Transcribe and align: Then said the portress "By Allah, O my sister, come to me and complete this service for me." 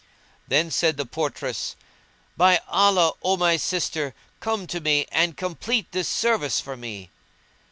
Then 0.47 0.71
said 0.71 0.97
the 0.97 1.05
portress 1.05 1.75
"By 2.35 2.59
Allah, 2.67 3.13
O 3.21 3.37
my 3.37 3.55
sister, 3.55 4.15
come 4.39 4.65
to 4.65 4.79
me 4.81 5.05
and 5.11 5.37
complete 5.37 5.91
this 5.91 6.07
service 6.07 6.59
for 6.59 6.75
me." 6.75 7.11